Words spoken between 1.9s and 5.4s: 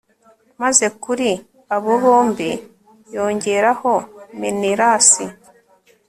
bombi yongeraho menelasi